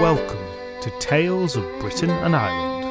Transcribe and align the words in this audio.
Welcome 0.00 0.44
to 0.82 0.92
Tales 1.00 1.56
of 1.56 1.64
Britain 1.80 2.10
and 2.10 2.36
Ireland. 2.36 2.84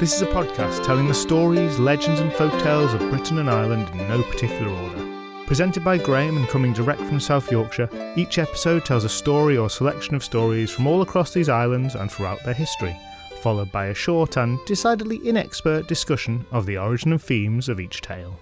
This 0.00 0.14
is 0.14 0.22
a 0.22 0.26
podcast 0.26 0.82
telling 0.82 1.08
the 1.08 1.14
stories, 1.14 1.78
legends, 1.78 2.20
and 2.20 2.32
folktales 2.32 2.94
of 2.94 3.10
Britain 3.10 3.38
and 3.38 3.50
Ireland 3.50 3.90
in 3.90 3.98
no 4.08 4.22
particular 4.22 4.72
order. 4.72 5.44
Presented 5.46 5.84
by 5.84 5.98
Graham 5.98 6.38
and 6.38 6.48
coming 6.48 6.72
direct 6.72 7.02
from 7.02 7.20
South 7.20 7.52
Yorkshire, 7.52 7.90
each 8.16 8.38
episode 8.38 8.86
tells 8.86 9.04
a 9.04 9.10
story 9.10 9.58
or 9.58 9.68
selection 9.68 10.14
of 10.14 10.24
stories 10.24 10.70
from 10.70 10.86
all 10.86 11.02
across 11.02 11.34
these 11.34 11.50
islands 11.50 11.94
and 11.94 12.10
throughout 12.10 12.42
their 12.44 12.54
history, 12.54 12.96
followed 13.42 13.70
by 13.70 13.86
a 13.86 13.94
short 13.94 14.38
and 14.38 14.58
decidedly 14.64 15.18
inexpert 15.18 15.86
discussion 15.86 16.46
of 16.52 16.64
the 16.64 16.78
origin 16.78 17.12
and 17.12 17.20
themes 17.20 17.68
of 17.68 17.78
each 17.78 18.00
tale. 18.00 18.38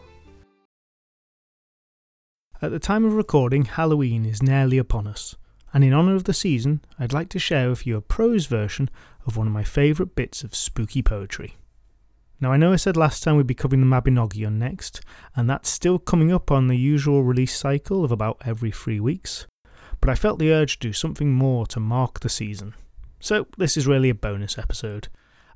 At 2.60 2.72
the 2.72 2.80
time 2.80 3.04
of 3.04 3.14
recording, 3.14 3.66
Halloween 3.66 4.26
is 4.26 4.42
nearly 4.42 4.78
upon 4.78 5.06
us, 5.06 5.36
and 5.72 5.84
in 5.84 5.94
honour 5.94 6.16
of 6.16 6.24
the 6.24 6.34
season, 6.34 6.80
I'd 6.98 7.12
like 7.12 7.28
to 7.28 7.38
share 7.38 7.70
with 7.70 7.86
you 7.86 7.96
a 7.96 8.00
prose 8.00 8.46
version 8.46 8.90
of 9.26 9.36
one 9.36 9.46
of 9.46 9.52
my 9.52 9.62
favourite 9.62 10.16
bits 10.16 10.42
of 10.42 10.56
spooky 10.56 11.00
poetry. 11.00 11.54
Now, 12.40 12.50
I 12.50 12.56
know 12.56 12.72
I 12.72 12.76
said 12.76 12.96
last 12.96 13.22
time 13.22 13.36
we'd 13.36 13.46
be 13.46 13.54
covering 13.54 13.80
the 13.80 13.86
Mabinogion 13.86 14.54
next, 14.54 15.00
and 15.36 15.48
that's 15.48 15.68
still 15.68 16.00
coming 16.00 16.32
up 16.32 16.50
on 16.50 16.66
the 16.66 16.76
usual 16.76 17.22
release 17.22 17.56
cycle 17.56 18.04
of 18.04 18.10
about 18.10 18.42
every 18.44 18.72
three 18.72 18.98
weeks, 18.98 19.46
but 20.00 20.10
I 20.10 20.16
felt 20.16 20.40
the 20.40 20.50
urge 20.50 20.80
to 20.80 20.88
do 20.88 20.92
something 20.92 21.32
more 21.32 21.64
to 21.68 21.78
mark 21.78 22.18
the 22.18 22.28
season. 22.28 22.74
So, 23.20 23.46
this 23.56 23.76
is 23.76 23.86
really 23.86 24.10
a 24.10 24.16
bonus 24.16 24.58
episode, 24.58 25.06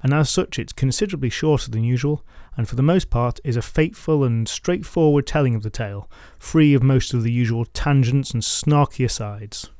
and 0.02 0.12
as 0.12 0.28
such, 0.28 0.58
it's 0.58 0.72
considerably 0.72 1.30
shorter 1.30 1.70
than 1.70 1.84
usual, 1.84 2.24
and 2.56 2.68
for 2.68 2.74
the 2.74 2.82
most 2.82 3.08
part 3.08 3.38
is 3.44 3.56
a 3.56 3.62
faithful 3.62 4.24
and 4.24 4.48
straightforward 4.48 5.26
telling 5.26 5.54
of 5.54 5.62
the 5.62 5.70
tale, 5.70 6.10
free 6.38 6.74
of 6.74 6.82
most 6.82 7.14
of 7.14 7.22
the 7.22 7.30
usual 7.30 7.64
tangents 7.66 8.32
and 8.32 8.42
snarky 8.42 9.04
asides. 9.04 9.70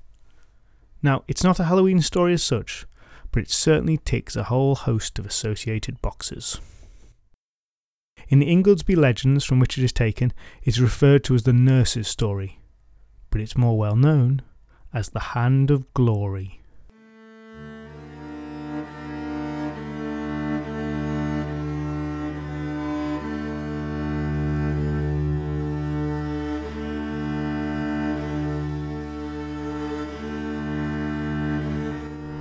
Now, 1.02 1.24
it's 1.26 1.42
not 1.42 1.58
a 1.58 1.64
Halloween 1.64 2.00
story 2.00 2.32
as 2.34 2.42
such, 2.42 2.86
but 3.32 3.42
it 3.42 3.50
certainly 3.50 3.98
ticks 3.98 4.36
a 4.36 4.44
whole 4.44 4.76
host 4.76 5.18
of 5.18 5.26
associated 5.26 6.00
boxes. 6.00 6.60
In 8.28 8.38
the 8.38 8.46
Ingoldsby 8.46 8.96
legends 8.96 9.44
from 9.44 9.58
which 9.58 9.76
it 9.76 9.84
is 9.84 9.92
taken, 9.92 10.32
it 10.62 10.68
is 10.68 10.80
referred 10.80 11.24
to 11.24 11.34
as 11.34 11.42
the 11.42 11.52
nurse's 11.52 12.06
story, 12.06 12.60
but 13.30 13.40
it's 13.40 13.56
more 13.56 13.76
well 13.76 13.96
known 13.96 14.42
as 14.94 15.08
the 15.08 15.20
Hand 15.20 15.70
of 15.70 15.92
Glory. 15.94 16.61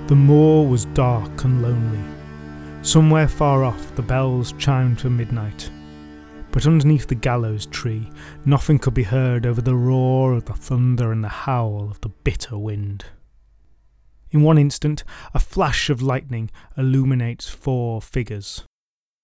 The 0.08 0.16
moor 0.16 0.66
was 0.66 0.84
dark 0.86 1.44
and 1.44 1.62
lonely. 1.62 2.02
Somewhere 2.82 3.28
far 3.28 3.62
off, 3.62 3.94
the 3.94 4.02
bells 4.02 4.52
chimed 4.58 5.00
for 5.00 5.08
midnight. 5.08 5.70
But 6.50 6.66
underneath 6.66 7.06
the 7.06 7.14
gallows 7.14 7.66
tree, 7.66 8.10
nothing 8.44 8.78
could 8.78 8.94
be 8.94 9.04
heard 9.04 9.46
over 9.46 9.62
the 9.62 9.76
roar 9.76 10.34
of 10.34 10.46
the 10.46 10.54
thunder 10.54 11.12
and 11.12 11.22
the 11.22 11.28
howl 11.28 11.88
of 11.90 12.00
the 12.00 12.08
bitter 12.08 12.58
wind. 12.58 13.06
In 14.32 14.42
one 14.42 14.58
instant, 14.58 15.04
a 15.34 15.38
flash 15.38 15.88
of 15.88 16.02
lightning 16.02 16.50
illuminates 16.76 17.48
four 17.48 18.02
figures. 18.02 18.64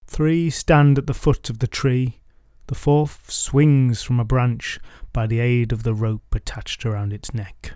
Three 0.07 0.48
stand 0.48 0.97
at 0.97 1.07
the 1.07 1.13
foot 1.13 1.51
of 1.51 1.59
the 1.59 1.67
tree, 1.67 2.20
the 2.69 2.75
fourth 2.75 3.31
swings 3.31 4.03
from 4.03 4.20
a 4.20 4.25
branch 4.25 4.79
by 5.13 5.27
the 5.27 5.41
aid 5.41 5.73
of 5.73 5.83
the 5.83 5.95
rope 5.95 6.35
attached 6.35 6.87
around 6.87 7.13
its 7.13 7.35
neck. 7.35 7.73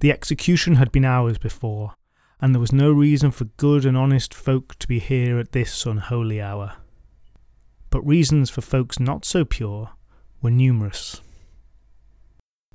The 0.00 0.10
execution 0.10 0.76
had 0.76 0.92
been 0.92 1.04
hours 1.04 1.38
before, 1.38 1.94
and 2.40 2.54
there 2.54 2.60
was 2.60 2.72
no 2.72 2.92
reason 2.92 3.30
for 3.30 3.44
good 3.44 3.84
and 3.84 3.96
honest 3.96 4.34
folk 4.34 4.78
to 4.78 4.88
be 4.88 4.98
here 4.98 5.38
at 5.38 5.52
this 5.52 5.86
unholy 5.86 6.40
hour. 6.40 6.74
But 7.90 8.02
reasons 8.02 8.50
for 8.50 8.60
folks 8.60 8.98
not 8.98 9.24
so 9.24 9.44
pure 9.44 9.92
were 10.42 10.50
numerous. 10.50 11.20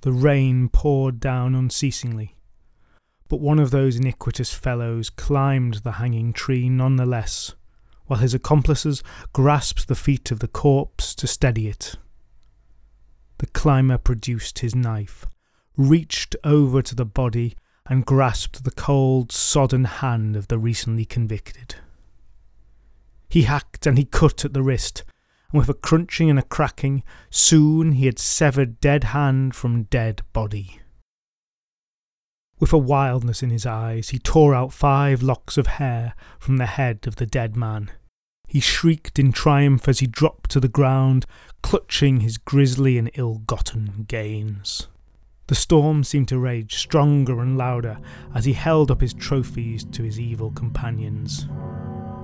The 0.02 0.12
rain 0.14 0.70
poured 0.70 1.20
down 1.20 1.56
unceasingly, 1.56 2.36
but 3.28 3.42
one 3.42 3.60
of 3.60 3.70
those 3.70 3.98
iniquitous 3.98 4.54
fellows 4.54 5.10
climbed 5.10 5.76
the 5.76 5.94
hanging 5.94 6.34
tree 6.34 6.68
none 6.68 6.96
the 6.96 7.06
less, 7.06 7.54
while 8.06 8.20
his 8.20 8.34
accomplices 8.34 9.04
grasped 9.34 9.88
the 9.88 9.96
feet 9.96 10.32
of 10.32 10.40
the 10.40 10.48
corpse 10.48 11.14
to 11.16 11.28
steady 11.28 11.68
it. 11.68 11.96
The 13.38 13.48
climber 13.48 13.98
produced 13.98 14.60
his 14.60 14.74
knife, 14.74 15.28
reached 15.78 16.36
over 16.44 16.82
to 16.82 16.96
the 16.96 17.06
body 17.06 17.56
and 17.86 18.06
grasped 18.06 18.64
the 18.64 18.72
cold, 18.72 19.32
sodden 19.32 19.86
hand 19.86 20.36
of 20.36 20.48
the 20.48 20.60
recently 20.60 21.06
convicted. 21.06 21.76
He 23.30 23.44
hacked 23.44 23.86
and 23.86 23.98
he 23.98 24.06
cut 24.06 24.46
at 24.46 24.54
the 24.54 24.64
wrist, 24.64 25.04
and 25.52 25.60
with 25.60 25.70
a 25.70 25.74
crunching 25.74 26.30
and 26.30 26.40
a 26.40 26.44
cracking, 26.44 27.04
soon 27.30 27.94
he 27.94 28.06
had 28.06 28.20
severed 28.20 28.80
dead 28.80 29.06
hand 29.06 29.56
from 29.56 29.84
dead 29.84 30.22
body. 30.34 30.80
With 32.60 32.74
a 32.74 32.78
wildness 32.78 33.42
in 33.42 33.52
his 33.52 33.66
eyes, 33.66 34.10
he 34.10 34.20
tore 34.20 34.54
out 34.54 34.74
five 34.74 35.24
locks 35.24 35.58
of 35.58 35.68
hair 35.68 36.14
from 36.40 36.58
the 36.58 36.66
head 36.66 37.08
of 37.08 37.16
the 37.16 37.26
dead 37.26 37.56
man. 37.56 37.90
He 38.48 38.60
shrieked 38.60 39.18
in 39.18 39.32
triumph 39.32 39.88
as 39.88 40.00
he 40.00 40.08
dropped 40.08 40.50
to 40.52 40.60
the 40.60 40.68
ground, 40.68 41.26
clutching 41.64 42.20
his 42.20 42.38
grisly 42.38 42.98
and 42.98 43.10
ill 43.14 43.36
gotten 43.46 44.06
gains. 44.08 44.88
The 45.50 45.56
storm 45.56 46.04
seemed 46.04 46.28
to 46.28 46.38
rage 46.38 46.76
stronger 46.76 47.40
and 47.40 47.58
louder 47.58 47.98
as 48.36 48.46
he 48.46 48.54
held 48.54 48.92
up 48.92 49.02
his 49.02 49.16
trophies 49.16 49.84
to 49.86 50.04
his 50.04 50.20
evil 50.20 50.52
companions. 50.52 51.48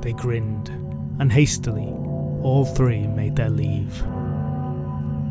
They 0.01 0.13
grinned, 0.13 0.69
and 1.17 1.31
hastily, 1.31 1.87
all 2.43 2.65
three 2.65 3.07
made 3.07 3.35
their 3.35 3.49
leave. 3.49 3.97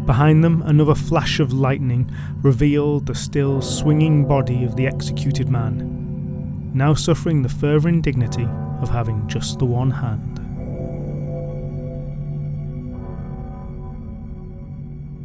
Behind 0.06 0.42
them, 0.42 0.62
another 0.62 0.96
flash 0.96 1.38
of 1.38 1.52
lightning 1.52 2.12
revealed 2.42 3.06
the 3.06 3.14
still 3.14 3.62
swinging 3.62 4.26
body 4.26 4.64
of 4.64 4.74
the 4.74 4.88
executed 4.88 5.48
man, 5.48 6.72
now 6.74 6.94
suffering 6.94 7.42
the 7.42 7.48
further 7.48 7.88
indignity 7.88 8.48
of 8.80 8.88
having 8.88 9.24
just 9.28 9.60
the 9.60 9.66
one 9.66 9.92
hand. 9.92 10.40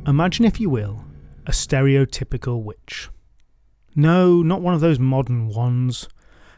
Imagine, 0.07 0.45
if 0.45 0.59
you 0.59 0.69
will, 0.69 1.03
a 1.49 1.51
stereotypical 1.51 2.61
witch. 2.61 3.09
No, 3.95 4.43
not 4.43 4.61
one 4.61 4.75
of 4.75 4.81
those 4.81 4.99
modern 4.99 5.47
ones. 5.47 6.07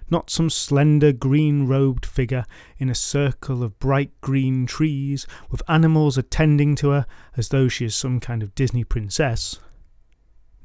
Not 0.09 0.29
some 0.29 0.49
slender 0.49 1.13
green 1.13 1.65
robed 1.65 2.05
figure 2.05 2.43
in 2.77 2.89
a 2.89 2.93
circle 2.93 3.63
of 3.63 3.79
bright 3.79 4.11
green 4.19 4.65
trees 4.65 5.25
with 5.49 5.63
animals 5.69 6.17
attending 6.17 6.75
to 6.75 6.89
her 6.89 7.05
as 7.37 7.47
though 7.47 7.69
she 7.69 7.85
is 7.85 7.95
some 7.95 8.19
kind 8.19 8.43
of 8.43 8.53
Disney 8.53 8.83
princess. 8.83 9.61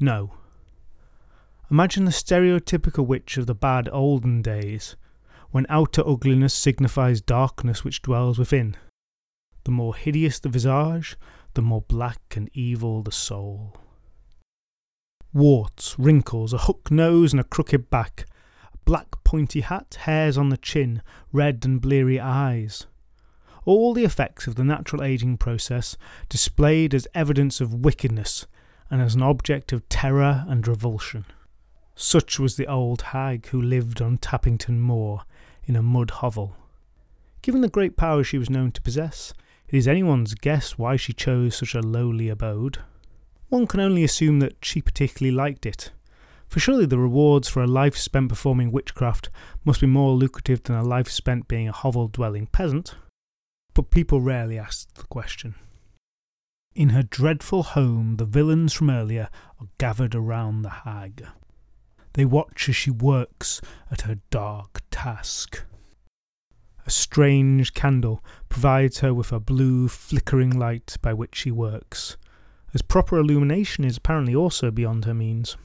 No. 0.01 0.33
Imagine 1.71 2.05
the 2.05 2.11
stereotypical 2.11 3.07
witch 3.07 3.37
of 3.37 3.47
the 3.47 3.55
bad 3.55 3.89
olden 3.93 4.43
days, 4.43 4.97
when 5.53 5.67
outer 5.69 6.03
ugliness 6.05 6.53
signifies 6.53 7.21
darkness 7.21 7.85
which 7.85 8.03
dwells 8.03 8.41
within. 8.41 8.77
The 9.63 9.71
more 9.71 9.95
hideous 9.95 10.41
the 10.41 10.49
visage, 10.49 11.17
the 11.55 11.63
more 11.63 11.83
black 11.83 12.35
and 12.35 12.51
evil 12.53 13.05
the 13.05 13.13
soul 13.13 13.77
warts, 15.37 15.99
wrinkles, 15.99 16.53
a 16.53 16.59
hook 16.59 16.91
nose, 16.91 17.33
and 17.33 17.41
a 17.41 17.45
crooked 17.45 17.91
back, 17.91 18.27
a 18.73 18.79
black 18.87 19.23
pointy 19.23 19.61
hat, 19.61 19.99
hairs 20.01 20.39
on 20.39 20.49
the 20.49 20.57
chin, 20.57 21.03
red 21.31 21.63
and 21.65 21.81
bleary 21.81 22.19
eyes. 22.19 22.87
All 23.67 23.93
the 23.93 24.05
effects 24.05 24.47
of 24.47 24.55
the 24.55 24.65
natural 24.65 25.03
aging 25.03 25.37
process 25.37 25.97
displayed 26.29 26.95
as 26.95 27.07
evidence 27.15 27.61
of 27.61 27.85
wickedness 27.85 28.47
and 28.91 29.03
as 29.03 29.15
an 29.15 29.23
object 29.23 29.73
of 29.73 29.89
terror 29.89 30.45
and 30.49 30.67
revulsion. 30.67 31.27
Such 31.95 32.39
was 32.39 32.57
the 32.57 32.67
old 32.67 33.03
hag 33.03 33.47
who 33.49 33.61
lived 33.61 34.01
on 34.01 34.19
Tappington 34.19 34.79
Moor 34.79 35.23
in 35.65 35.77
a 35.77 35.83
mud 35.83 36.11
hovel. 36.11 36.57
Given 37.43 37.61
the 37.61 37.69
great 37.69 37.97
power 37.97 38.25
she 38.25 38.39
was 38.39 38.51
known 38.51 38.73
to 38.73 38.83
possess, 38.83 39.35
it 39.69 39.77
is 39.77 39.89
anyone's 39.89 40.35
guess 40.35 40.79
why 40.79 40.97
she 40.97 41.13
chose 41.13 41.57
such 41.57 41.75
a 41.75 41.81
lowly 41.81 42.29
abode. 42.29 42.79
One 43.49 43.67
can 43.67 43.81
only 43.81 44.03
assume 44.03 44.41
that 44.41 44.65
she 44.65 44.83
particularly 44.83 45.35
liked 45.35 45.67
it, 45.67 45.93
for 46.49 46.61
surely 46.61 46.87
the 46.87 46.99
rewards 46.99 47.49
for 47.49 47.63
a 47.63 47.67
life 47.67 47.97
spent 47.97 48.29
performing 48.29 48.73
witchcraft 48.73 49.31
must 49.65 49.81
be 49.81 49.87
more 49.87 50.15
lucrative 50.15 50.63
than 50.63 50.77
a 50.77 50.83
life 50.83 51.09
spent 51.09 51.49
being 51.49 51.69
a 51.69 51.73
hovel 51.73 52.09
dwelling 52.09 52.47
peasant. 52.47 52.97
But 53.75 53.91
people 53.91 54.21
rarely 54.21 54.59
ask 54.59 54.93
the 54.95 55.05
question. 55.05 55.55
In 56.75 56.91
her 56.91 57.03
dreadful 57.03 57.63
home, 57.63 58.17
the 58.17 58.25
villains 58.25 58.73
from 58.73 58.91
earlier 58.91 59.29
are 59.61 59.69
gathered 59.79 60.15
around 60.15 60.63
the 60.63 60.71
hag. 60.71 61.27
They 62.15 62.25
watch 62.25 62.69
as 62.69 62.77
she 62.77 62.91
works 62.91 63.61
at 63.91 64.03
her 64.03 64.19
dark 64.31 64.83
task. 64.91 65.63
A 66.87 66.91
strange 66.91 67.75
candle 67.75 68.23
provides 68.49 69.01
her 69.01 69.13
with 69.13 69.33
a 69.33 69.41
blue, 69.41 69.89
flickering 69.89 70.51
light 70.51 70.97
by 71.03 71.13
which 71.13 71.35
she 71.35 71.51
works, 71.51 72.17
as 72.77 72.83
proper 72.83 73.17
illumination 73.19 73.85
is 73.85 73.97
apparently 73.97 74.35
also 74.35 74.71
beyond 74.71 75.07
her 75.07 75.15
means. 75.15 75.57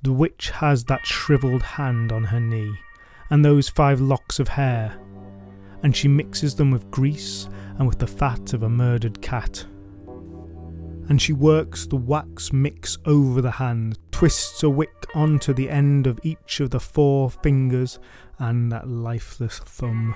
The 0.00 0.12
witch 0.14 0.48
has 0.48 0.84
that 0.84 1.04
shrivelled 1.04 1.62
hand 1.62 2.12
on 2.12 2.24
her 2.24 2.40
knee, 2.40 2.72
and 3.28 3.44
those 3.44 3.68
five 3.68 4.00
locks 4.00 4.38
of 4.38 4.48
hair, 4.48 4.98
and 5.82 5.94
she 5.94 6.08
mixes 6.08 6.54
them 6.54 6.70
with 6.70 6.90
grease 6.90 7.46
and 7.76 7.86
with 7.86 7.98
the 7.98 8.06
fat 8.06 8.54
of 8.54 8.62
a 8.62 8.70
murdered 8.70 9.20
cat. 9.20 9.66
And 11.10 11.20
she 11.20 11.34
works 11.34 11.86
the 11.86 11.96
wax 11.96 12.54
mix 12.54 12.96
over 13.04 13.42
the 13.42 13.50
hand, 13.50 13.98
twists 14.10 14.62
a 14.62 14.70
wick 14.70 15.04
onto 15.14 15.52
the 15.52 15.68
end 15.68 16.06
of 16.06 16.18
each 16.22 16.60
of 16.60 16.70
the 16.70 16.80
four 16.80 17.28
fingers 17.28 17.98
and 18.38 18.72
that 18.72 18.88
lifeless 18.88 19.58
thumb. 19.58 20.14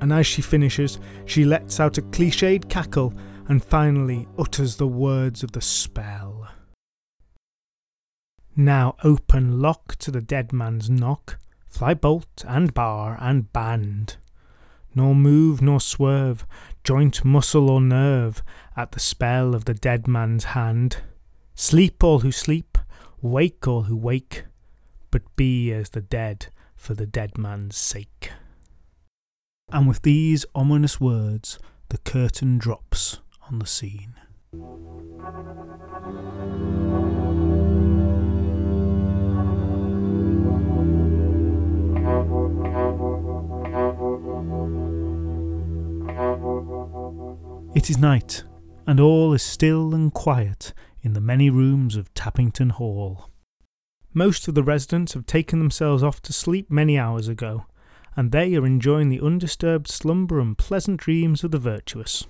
And 0.00 0.10
as 0.10 0.26
she 0.26 0.40
finishes, 0.40 1.00
she 1.26 1.44
lets 1.44 1.80
out 1.80 1.98
a 1.98 2.02
cliched 2.02 2.70
cackle 2.70 3.12
and 3.48 3.64
finally 3.64 4.26
utters 4.38 4.76
the 4.76 4.86
words 4.86 5.42
of 5.42 5.52
the 5.52 5.60
spell. 5.60 6.48
Now 8.56 8.96
open 9.04 9.60
lock 9.60 9.96
to 9.96 10.10
the 10.10 10.20
dead 10.20 10.52
man's 10.52 10.88
knock, 10.88 11.38
fly 11.68 11.94
bolt 11.94 12.44
and 12.48 12.72
bar 12.72 13.18
and 13.20 13.52
band. 13.52 14.16
Nor 14.94 15.14
move 15.14 15.60
nor 15.60 15.78
swerve, 15.78 16.46
joint, 16.82 17.22
muscle, 17.22 17.68
or 17.68 17.82
nerve, 17.82 18.42
at 18.76 18.92
the 18.92 19.00
spell 19.00 19.54
of 19.54 19.66
the 19.66 19.74
dead 19.74 20.08
man's 20.08 20.44
hand. 20.44 21.02
Sleep 21.54 22.02
all 22.02 22.20
who 22.20 22.32
sleep, 22.32 22.78
wake 23.20 23.68
all 23.68 23.82
who 23.82 23.96
wake, 23.96 24.44
but 25.10 25.36
be 25.36 25.70
as 25.70 25.90
the 25.90 26.00
dead 26.00 26.46
for 26.74 26.94
the 26.94 27.06
dead 27.06 27.36
man's 27.36 27.76
sake. 27.76 28.30
And 29.70 29.86
with 29.86 30.00
these 30.00 30.46
ominous 30.54 30.98
words, 30.98 31.58
the 31.90 31.98
curtain 31.98 32.56
drops 32.56 33.18
on 33.50 33.58
the 33.58 33.66
scene. 33.66 34.14
It 47.74 47.90
is 47.90 47.98
night, 47.98 48.44
and 48.86 48.98
all 48.98 49.34
is 49.34 49.42
still 49.42 49.94
and 49.94 50.12
quiet 50.12 50.72
in 51.02 51.12
the 51.12 51.20
many 51.20 51.50
rooms 51.50 51.94
of 51.94 52.12
Tappington 52.14 52.72
Hall. 52.72 53.30
Most 54.14 54.48
of 54.48 54.54
the 54.54 54.62
residents 54.62 55.12
have 55.12 55.26
taken 55.26 55.58
themselves 55.58 56.02
off 56.02 56.22
to 56.22 56.32
sleep 56.32 56.70
many 56.70 56.98
hours 56.98 57.28
ago, 57.28 57.66
and 58.16 58.32
they 58.32 58.56
are 58.56 58.64
enjoying 58.64 59.10
the 59.10 59.20
undisturbed 59.20 59.88
slumber 59.88 60.40
and 60.40 60.56
pleasant 60.56 60.98
dreams 60.98 61.44
of 61.44 61.50
the 61.50 61.58
virtuous. 61.58 62.26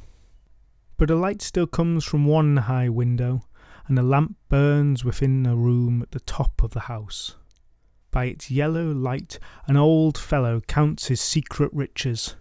But 0.97 1.11
a 1.11 1.17
light 1.17 1.43
still 1.43 1.67
comes 1.67 2.05
from 2.05 2.25
one 2.25 2.57
high 2.57 2.89
window, 2.89 3.43
and 3.87 3.99
a 3.99 4.03
lamp 4.03 4.37
burns 4.49 5.05
within 5.05 5.47
a 5.47 5.57
room 5.57 6.03
at 6.03 6.11
the 6.13 6.21
top 6.21 6.63
of 6.63 6.73
the 6.73 6.81
house. 6.81 7.37
By 8.11 8.27
its 8.27 8.51
yellow 8.51 8.91
light, 8.93 9.39
an 9.67 9.77
old 9.77 10.17
fellow 10.17 10.61
counts 10.61 11.09
his 11.09 11.21
secret 11.21 11.71
riches 11.73 12.37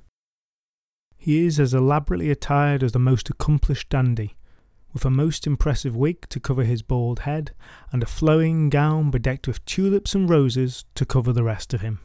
he 1.25 1.43
is 1.43 1.59
as 1.59 1.73
elaborately 1.73 2.29
attired 2.29 2.83
as 2.83 2.91
the 2.91 2.99
most 2.99 3.31
accomplished 3.31 3.89
dandy, 3.89 4.35
with 4.93 5.03
a 5.05 5.09
most 5.09 5.47
impressive 5.47 5.95
wig 5.95 6.29
to 6.29 6.39
cover 6.39 6.63
his 6.63 6.83
bald 6.83 7.21
head, 7.21 7.51
and 7.91 8.03
a 8.03 8.05
flowing 8.05 8.69
gown 8.69 9.09
bedecked 9.09 9.47
with 9.47 9.65
tulips 9.65 10.13
and 10.13 10.29
roses 10.29 10.85
to 10.93 11.03
cover 11.03 11.33
the 11.33 11.41
rest 11.41 11.73
of 11.73 11.81
him. 11.81 11.99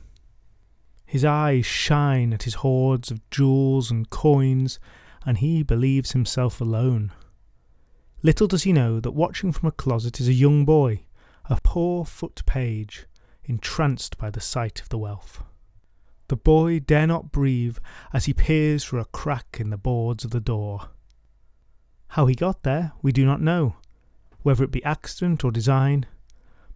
His 1.04 1.22
eyes 1.22 1.66
shine 1.66 2.32
at 2.32 2.44
his 2.44 2.54
hoards 2.54 3.10
of 3.10 3.20
jewels 3.28 3.90
and 3.90 4.08
coins, 4.08 4.80
and 5.24 5.38
he 5.38 5.62
believes 5.62 6.12
himself 6.12 6.60
alone. 6.60 7.12
Little 8.22 8.46
does 8.46 8.64
he 8.64 8.72
know 8.72 9.00
that 9.00 9.12
watching 9.12 9.52
from 9.52 9.68
a 9.68 9.72
closet 9.72 10.20
is 10.20 10.28
a 10.28 10.32
young 10.32 10.64
boy, 10.64 11.04
a 11.48 11.58
poor 11.62 12.04
foot 12.04 12.42
page, 12.46 13.06
entranced 13.44 14.18
by 14.18 14.30
the 14.30 14.40
sight 14.40 14.80
of 14.80 14.88
the 14.88 14.98
wealth. 14.98 15.42
The 16.28 16.36
boy 16.36 16.78
dare 16.78 17.06
not 17.06 17.32
breathe 17.32 17.78
as 18.12 18.26
he 18.26 18.34
peers 18.34 18.84
through 18.84 19.00
a 19.00 19.06
crack 19.06 19.56
in 19.58 19.70
the 19.70 19.76
boards 19.76 20.24
of 20.24 20.30
the 20.30 20.40
door. 20.40 20.90
How 22.08 22.26
he 22.26 22.34
got 22.34 22.62
there, 22.62 22.92
we 23.02 23.10
do 23.10 23.24
not 23.24 23.40
know, 23.40 23.76
whether 24.42 24.62
it 24.62 24.70
be 24.70 24.84
accident 24.84 25.44
or 25.44 25.50
design, 25.50 26.06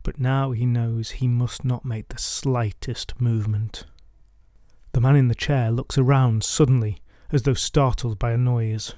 but 0.03 0.19
now 0.19 0.53
he 0.53 0.67
knows 0.67 1.11
he 1.11 1.29
must 1.29 1.65
not 1.65 1.85
make 1.85 2.09
the 2.09 2.19
slightest 2.19 3.21
movement. 3.21 3.87
The 4.93 5.01
man 5.01 5.17
in 5.17 5.29
the 5.29 5.35
chair 5.35 5.71
looks 5.71 5.99
around 5.99 6.43
suddenly, 6.45 6.99
as 7.33 7.43
though 7.43 7.55
startled 7.55 8.19
by 8.19 8.33
a 8.33 8.39
noise. 8.39 8.95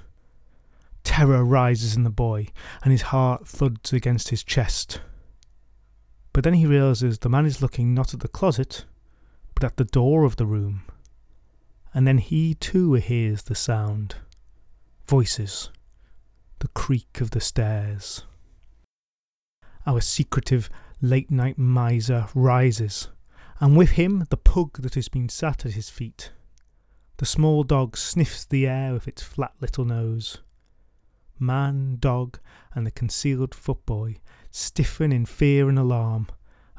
Terror 1.04 1.44
rises 1.44 1.94
in 1.94 2.02
the 2.02 2.10
boy, 2.10 2.48
and 2.82 2.92
his 2.92 3.02
heart 3.02 3.46
thuds 3.46 3.92
against 3.92 4.30
his 4.30 4.42
chest. 4.42 5.00
But 6.32 6.44
then 6.44 6.54
he 6.54 6.66
realizes 6.66 7.18
the 7.18 7.28
man 7.28 7.46
is 7.46 7.62
looking 7.62 7.94
not 7.94 8.12
at 8.12 8.20
the 8.20 8.28
closet, 8.28 8.84
but 9.54 9.64
at 9.64 9.76
the 9.76 9.84
door 9.84 10.24
of 10.24 10.36
the 10.36 10.46
room. 10.46 10.82
And 11.94 12.06
then 12.06 12.18
he 12.18 12.54
too 12.54 12.94
hears 12.94 13.44
the 13.44 13.54
sound 13.54 14.16
voices, 15.06 15.70
the 16.58 16.68
creak 16.68 17.20
of 17.20 17.30
the 17.30 17.40
stairs. 17.40 18.24
Our 19.86 20.00
secretive 20.00 20.68
late 21.00 21.30
night 21.30 21.56
miser 21.56 22.26
rises, 22.34 23.08
and 23.60 23.76
with 23.76 23.90
him 23.90 24.26
the 24.28 24.36
pug 24.36 24.82
that 24.82 24.94
has 24.94 25.08
been 25.08 25.28
sat 25.28 25.64
at 25.64 25.72
his 25.72 25.88
feet. 25.88 26.32
The 27.18 27.26
small 27.26 27.62
dog 27.62 27.96
sniffs 27.96 28.44
the 28.44 28.66
air 28.66 28.92
with 28.92 29.08
its 29.08 29.22
flat 29.22 29.52
little 29.60 29.86
nose. 29.86 30.38
Man, 31.38 31.96
dog, 31.98 32.38
and 32.74 32.86
the 32.86 32.90
concealed 32.90 33.52
footboy 33.52 34.16
stiffen 34.50 35.12
in 35.12 35.24
fear 35.24 35.68
and 35.68 35.78
alarm 35.78 36.28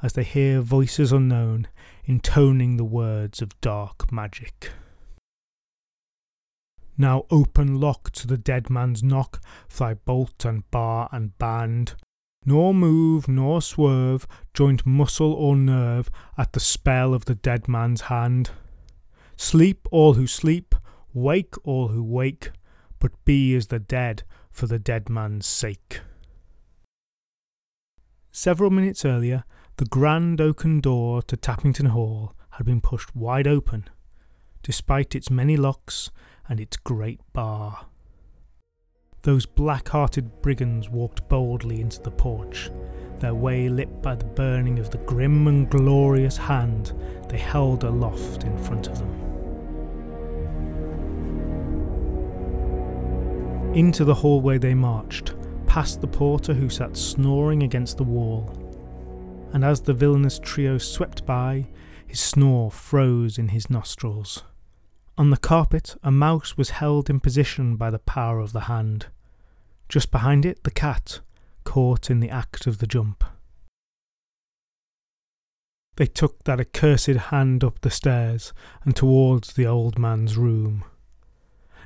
as 0.04 0.14
they 0.14 0.24
hear 0.24 0.62
voices 0.62 1.12
unknown 1.12 1.68
intoning 2.06 2.78
the 2.78 2.86
words 2.86 3.42
of 3.42 3.60
dark 3.62 4.12
magic. 4.12 4.72
Now 6.98 7.26
open 7.30 7.80
lock 7.80 8.12
to 8.12 8.28
the 8.28 8.38
dead 8.38 8.70
man's 8.70 9.04
knock, 9.04 9.42
fly 9.68 9.96
bolt 9.96 10.46
and 10.46 10.70
bar 10.72 11.10
and 11.12 11.38
band, 11.38 11.96
nor 12.46 12.74
move 12.74 13.28
nor 13.28 13.62
swerve, 13.62 14.28
joint 14.54 14.86
muscle 14.86 15.34
or 15.34 15.56
nerve, 15.56 16.10
at 16.38 16.54
the 16.54 16.60
spell 16.60 17.14
of 17.14 17.26
the 17.26 17.36
dead 17.36 17.68
man's 17.68 18.02
hand. 18.02 18.52
Sleep 19.38 19.88
all 19.92 20.16
who 20.16 20.28
sleep, 20.28 20.76
wake 21.14 21.56
all 21.64 21.90
who 21.90 22.04
wake, 22.04 22.52
but 23.00 23.12
be 23.24 23.56
as 23.56 23.68
the 23.68 23.80
dead 23.80 24.24
for 24.52 24.66
the 24.66 24.80
dead 24.80 25.10
man's 25.10 25.46
sake. 25.46 26.02
Several 28.32 28.72
minutes 28.72 29.06
earlier, 29.06 29.44
the 29.78 29.86
grand 29.86 30.42
oaken 30.42 30.82
door 30.82 31.22
to 31.24 31.38
Tappington 31.38 31.90
Hall 31.90 32.36
had 32.52 32.66
been 32.66 32.82
pushed 32.82 33.16
wide 33.16 33.48
open, 33.48 33.88
despite 34.64 35.16
its 35.16 35.30
many 35.30 35.56
locks 35.56 36.10
and 36.50 36.60
its 36.60 36.76
great 36.76 37.22
bar. 37.34 37.86
Those 39.22 39.46
black 39.46 39.90
hearted 39.90 40.42
brigands 40.42 40.90
walked 40.90 41.30
boldly 41.30 41.80
into 41.80 42.02
the 42.02 42.12
porch, 42.12 42.72
their 43.20 43.34
way 43.34 43.70
lit 43.70 44.02
by 44.02 44.16
the 44.16 44.26
burning 44.26 44.80
of 44.80 44.90
the 44.90 44.98
grim 45.00 45.48
and 45.48 45.70
glorious 45.70 46.38
hand 46.38 46.94
they 47.30 47.38
held 47.38 47.84
aloft 47.84 48.44
in 48.44 48.58
front 48.58 48.88
of 48.88 49.00
them. 49.00 49.14
Into 53.74 54.06
the 54.06 54.16
hallway 54.16 54.58
they 54.58 54.74
marched, 54.74 55.36
past 55.66 56.02
the 56.02 56.08
porter 56.08 56.54
who 56.54 56.70
sat 56.70 56.98
snoring 56.98 57.64
against 57.64 57.98
the 57.98 58.04
wall 58.04 58.68
and 59.54 59.64
as 59.64 59.82
the 59.82 59.94
villainous 59.94 60.40
trio 60.40 60.78
swept 60.78 61.26
by, 61.26 61.68
his 62.06 62.20
snore 62.20 62.72
froze 62.72 63.38
in 63.38 63.50
his 63.50 63.70
nostrils. 63.70 64.44
On 65.18 65.30
the 65.30 65.38
carpet, 65.38 65.96
a 66.04 66.12
mouse 66.12 66.58
was 66.58 66.72
held 66.72 67.10
in 67.10 67.20
position 67.20 67.76
by 67.76 67.90
the 67.90 68.00
power 68.00 68.40
of 68.40 68.54
the 68.54 68.62
hand. 68.62 69.08
Just 69.90 70.12
behind 70.12 70.46
it, 70.46 70.64
the 70.64 70.72
cat, 70.72 71.22
caught 71.68 72.10
in 72.10 72.22
the 72.22 72.30
act 72.30 72.66
of 72.66 72.78
the 72.78 72.88
jump. 72.88 73.26
They 75.98 76.06
took 76.06 76.46
that 76.46 76.62
accursed 76.62 77.08
hand 77.08 77.62
up 77.62 77.82
the 77.82 77.90
stairs 77.90 78.54
and 78.86 78.96
towards 78.96 79.52
the 79.52 79.68
old 79.68 80.00
man's 80.00 80.38
room. 80.38 80.86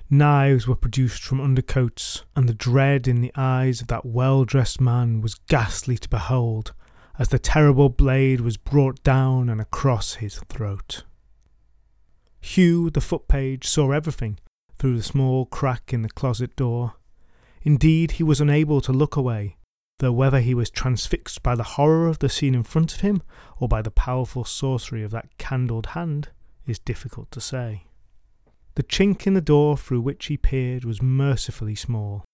Knives 0.07 0.67
were 0.67 0.75
produced 0.75 1.23
from 1.23 1.41
undercoats, 1.41 2.23
and 2.35 2.47
the 2.47 2.53
dread 2.53 3.07
in 3.07 3.21
the 3.21 3.31
eyes 3.35 3.81
of 3.81 3.87
that 3.87 4.05
well 4.05 4.45
dressed 4.45 4.79
man 4.79 5.19
was 5.19 5.33
ghastly 5.49 5.97
to 5.97 6.09
behold 6.09 6.73
as 7.17 7.29
the 7.29 7.39
terrible 7.39 7.89
blade 7.89 8.41
was 8.41 8.57
brought 8.57 9.01
down 9.01 9.49
and 9.49 9.59
across 9.59 10.15
his 10.15 10.35
throat. 10.47 11.05
Hugh, 12.39 12.91
the 12.91 13.01
foot 13.01 13.27
page, 13.27 13.65
saw 13.65 13.91
everything 13.91 14.37
through 14.77 14.97
the 14.97 15.03
small 15.03 15.47
crack 15.47 15.91
in 15.91 16.03
the 16.03 16.09
closet 16.09 16.55
door. 16.55 16.93
Indeed, 17.63 18.11
he 18.11 18.23
was 18.23 18.39
unable 18.39 18.79
to 18.81 18.91
look 18.91 19.15
away, 19.15 19.57
though 20.01 20.11
whether 20.11 20.39
he 20.39 20.55
was 20.55 20.71
transfixed 20.71 21.43
by 21.43 21.53
the 21.53 21.77
horror 21.77 22.07
of 22.07 22.17
the 22.17 22.27
scene 22.27 22.55
in 22.55 22.63
front 22.63 22.91
of 22.91 23.01
him 23.01 23.21
or 23.59 23.67
by 23.67 23.83
the 23.83 23.91
powerful 23.91 24.43
sorcery 24.43 25.03
of 25.03 25.11
that 25.11 25.37
candled 25.37 25.85
hand 25.87 26.29
is 26.65 26.79
difficult 26.79 27.29
to 27.29 27.39
say. 27.39 27.83
The 28.73 28.81
chink 28.81 29.27
in 29.27 29.35
the 29.35 29.41
door 29.41 29.77
through 29.77 30.01
which 30.01 30.25
he 30.25 30.37
peered 30.37 30.85
was 30.85 31.03
mercifully 31.03 31.75
small, 31.75 32.25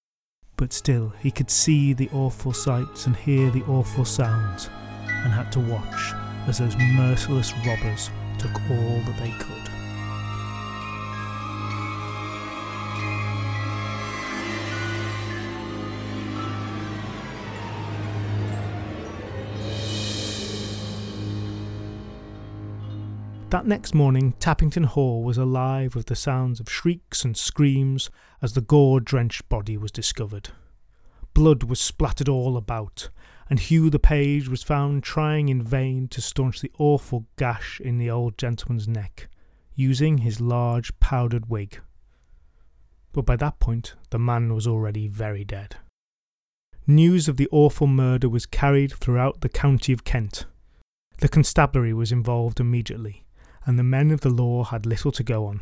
But 0.55 0.71
still, 0.71 1.09
he 1.19 1.29
could 1.29 1.51
see 1.51 1.91
the 1.91 2.09
awful 2.13 2.53
sights 2.53 3.05
and 3.05 3.15
hear 3.17 3.51
the 3.51 3.63
awful 3.65 4.05
sounds, 4.05 4.69
and 5.07 5.33
had 5.33 5.51
to 5.51 5.59
watch 5.59 6.13
as 6.47 6.59
those 6.59 6.77
merciless 6.77 7.53
robbers 7.65 8.09
took 8.39 8.55
all 8.71 9.01
that 9.01 9.17
they 9.19 9.31
could. 9.31 9.76
That 23.49 23.65
next 23.65 23.95
morning, 23.95 24.33
Tappington 24.41 24.87
Hall 24.87 25.23
was 25.23 25.37
alive 25.37 25.95
with 25.95 26.07
the 26.07 26.17
sounds 26.17 26.59
of 26.59 26.69
shrieks 26.69 27.23
and 27.23 27.37
screams 27.37 28.09
as 28.41 28.51
the 28.51 28.61
gore 28.61 28.99
drenched 28.99 29.47
body 29.47 29.77
was 29.77 29.89
discovered. 29.89 30.49
Blood 31.33 31.63
was 31.63 31.79
splattered 31.79 32.27
all 32.27 32.57
about, 32.57 33.09
and 33.49 33.57
Hugh 33.57 33.89
the 33.89 33.99
page 33.99 34.49
was 34.49 34.63
found 34.63 35.01
trying 35.01 35.47
in 35.47 35.61
vain 35.61 36.09
to 36.09 36.19
staunch 36.19 36.59
the 36.59 36.73
awful 36.77 37.25
gash 37.37 37.79
in 37.79 37.97
the 37.97 38.09
old 38.09 38.37
gentleman's 38.37 38.85
neck, 38.85 39.29
using 39.73 40.17
his 40.17 40.41
large 40.41 40.99
powdered 40.99 41.49
wig. 41.49 41.79
But 43.13 43.25
by 43.25 43.37
that 43.37 43.61
point, 43.61 43.95
the 44.09 44.19
man 44.19 44.53
was 44.53 44.67
already 44.67 45.07
very 45.07 45.45
dead. 45.45 45.77
News 46.85 47.29
of 47.29 47.37
the 47.37 47.47
awful 47.53 47.87
murder 47.87 48.27
was 48.27 48.45
carried 48.45 48.91
throughout 48.91 49.39
the 49.39 49.47
county 49.47 49.93
of 49.93 50.03
Kent. 50.03 50.45
The 51.19 51.29
constabulary 51.29 51.93
was 51.93 52.11
involved 52.11 52.59
immediately 52.59 53.23
and 53.67 53.77
the 53.77 53.83
men 53.83 54.09
of 54.11 54.21
the 54.21 54.29
law 54.29 54.63
had 54.63 54.85
little 54.85 55.11
to 55.11 55.23
go 55.23 55.45
on. 55.45 55.61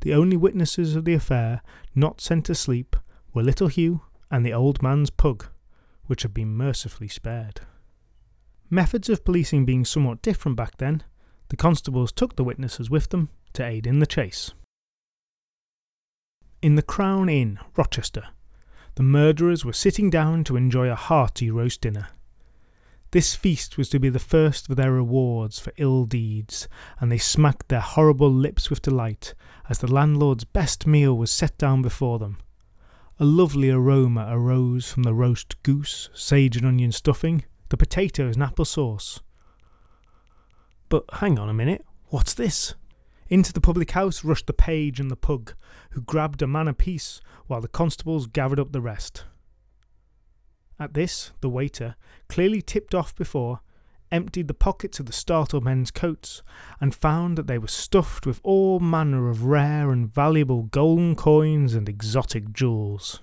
The 0.00 0.14
only 0.14 0.36
witnesses 0.36 0.94
of 0.94 1.04
the 1.04 1.14
affair 1.14 1.60
not 1.94 2.20
sent 2.20 2.46
to 2.46 2.54
sleep 2.54 2.94
were 3.34 3.42
little 3.42 3.66
Hugh 3.66 4.02
and 4.30 4.46
the 4.46 4.52
old 4.52 4.80
man's 4.80 5.10
pug, 5.10 5.46
which 6.06 6.22
had 6.22 6.32
been 6.32 6.56
mercifully 6.56 7.08
spared. 7.08 7.62
Methods 8.70 9.08
of 9.08 9.24
policing 9.24 9.64
being 9.64 9.84
somewhat 9.84 10.22
different 10.22 10.56
back 10.56 10.78
then, 10.78 11.02
the 11.48 11.56
constables 11.56 12.12
took 12.12 12.36
the 12.36 12.44
witnesses 12.44 12.88
with 12.88 13.08
them 13.08 13.30
to 13.54 13.64
aid 13.64 13.86
in 13.86 13.98
the 13.98 14.06
chase. 14.06 14.54
In 16.62 16.76
the 16.76 16.82
Crown 16.82 17.28
Inn, 17.28 17.58
Rochester, 17.76 18.28
the 18.94 19.02
murderers 19.02 19.64
were 19.64 19.72
sitting 19.72 20.10
down 20.10 20.44
to 20.44 20.56
enjoy 20.56 20.88
a 20.88 20.94
hearty 20.94 21.50
roast 21.50 21.80
dinner. 21.80 22.08
This 23.12 23.36
feast 23.36 23.78
was 23.78 23.88
to 23.90 24.00
be 24.00 24.08
the 24.08 24.18
first 24.18 24.68
of 24.68 24.76
their 24.76 24.92
rewards 24.92 25.58
for 25.58 25.72
ill 25.76 26.04
deeds, 26.04 26.68
and 26.98 27.10
they 27.10 27.18
smacked 27.18 27.68
their 27.68 27.80
horrible 27.80 28.30
lips 28.30 28.68
with 28.68 28.82
delight 28.82 29.32
as 29.68 29.78
the 29.78 29.92
landlord's 29.92 30.44
best 30.44 30.86
meal 30.86 31.16
was 31.16 31.30
set 31.30 31.56
down 31.56 31.82
before 31.82 32.18
them. 32.18 32.38
A 33.18 33.24
lovely 33.24 33.70
aroma 33.70 34.26
arose 34.28 34.90
from 34.90 35.04
the 35.04 35.14
roast 35.14 35.62
goose, 35.62 36.10
sage 36.14 36.56
and 36.56 36.66
onion 36.66 36.92
stuffing, 36.92 37.44
the 37.68 37.76
potatoes 37.76 38.34
and 38.34 38.42
apple 38.42 38.64
sauce. 38.64 39.20
But 40.88 41.04
hang 41.14 41.38
on 41.38 41.48
a 41.48 41.54
minute, 41.54 41.84
what's 42.08 42.34
this? 42.34 42.74
Into 43.28 43.52
the 43.52 43.60
public 43.60 43.92
house 43.92 44.24
rushed 44.24 44.46
the 44.46 44.52
page 44.52 45.00
and 45.00 45.10
the 45.10 45.16
pug, 45.16 45.54
who 45.90 46.00
grabbed 46.00 46.42
a 46.42 46.46
man 46.46 46.68
apiece, 46.68 47.20
while 47.46 47.60
the 47.60 47.68
constables 47.68 48.26
gathered 48.26 48.60
up 48.60 48.72
the 48.72 48.80
rest. 48.80 49.24
At 50.78 50.94
this, 50.94 51.32
the 51.40 51.48
waiter, 51.48 51.96
clearly 52.28 52.60
tipped 52.60 52.94
off 52.94 53.14
before, 53.14 53.60
emptied 54.12 54.46
the 54.46 54.54
pockets 54.54 55.00
of 55.00 55.06
the 55.06 55.12
startled 55.12 55.64
men's 55.64 55.90
coats, 55.90 56.42
and 56.80 56.94
found 56.94 57.38
that 57.38 57.46
they 57.46 57.58
were 57.58 57.66
stuffed 57.66 58.26
with 58.26 58.40
all 58.42 58.78
manner 58.78 59.30
of 59.30 59.44
rare 59.44 59.90
and 59.90 60.12
valuable 60.12 60.64
golden 60.64 61.16
coins 61.16 61.74
and 61.74 61.88
exotic 61.88 62.52
jewels. 62.52 63.20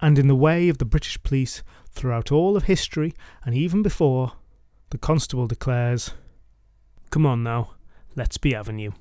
And 0.00 0.18
in 0.18 0.28
the 0.28 0.36
way 0.36 0.68
of 0.68 0.78
the 0.78 0.84
British 0.84 1.20
police 1.22 1.62
throughout 1.90 2.30
all 2.30 2.56
of 2.56 2.64
history, 2.64 3.14
and 3.44 3.54
even 3.54 3.82
before, 3.82 4.32
the 4.90 4.98
constable 4.98 5.46
declares, 5.46 6.12
Come 7.10 7.26
on 7.26 7.42
now, 7.42 7.70
let's 8.14 8.38
be 8.38 8.52
having 8.52 8.78
you. 8.78 8.94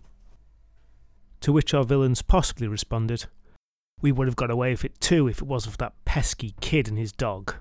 To 1.41 1.53
which 1.53 1.73
our 1.73 1.83
villains 1.83 2.21
possibly 2.21 2.67
responded, 2.67 3.27
we 4.01 4.11
would 4.11 4.27
have 4.27 4.35
got 4.35 4.51
away 4.51 4.71
with 4.71 4.85
it 4.85 4.99
too 4.99 5.27
if 5.27 5.41
it 5.41 5.47
wasn't 5.47 5.73
for 5.73 5.77
that 5.77 6.05
pesky 6.05 6.55
kid 6.61 6.87
and 6.87 6.97
his 6.97 7.11
dog. 7.11 7.55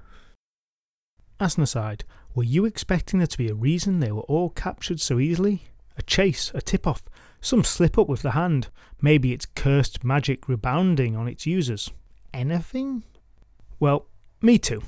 As 1.40 1.56
an 1.56 1.62
aside, 1.62 2.04
were 2.34 2.44
you 2.44 2.64
expecting 2.64 3.18
there 3.18 3.26
to 3.26 3.38
be 3.38 3.48
a 3.48 3.54
reason 3.54 4.00
they 4.00 4.12
were 4.12 4.22
all 4.22 4.50
captured 4.50 5.00
so 5.00 5.18
easily? 5.18 5.64
A 5.96 6.02
chase, 6.02 6.50
a 6.54 6.60
tip 6.60 6.86
off, 6.86 7.04
some 7.40 7.62
slip 7.62 7.98
up 7.98 8.08
with 8.08 8.22
the 8.22 8.32
hand, 8.32 8.68
maybe 9.00 9.32
its 9.32 9.46
cursed 9.46 10.02
magic 10.02 10.48
rebounding 10.48 11.16
on 11.16 11.28
its 11.28 11.46
users. 11.46 11.90
Anything? 12.32 13.04
Well, 13.78 14.06
me 14.40 14.58
too. 14.58 14.82